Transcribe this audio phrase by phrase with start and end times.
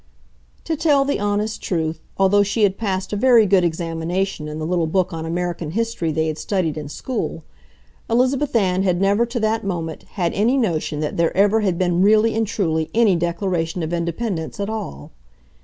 [0.63, 4.65] To tell the honest truth, although she had passed a very good examination in the
[4.65, 7.43] little book on American history they had studied in school,
[8.09, 12.01] Elizabeth Ann had never to that moment had any notion that there ever had been
[12.01, 15.11] really and truly any Declaration of Independence at all.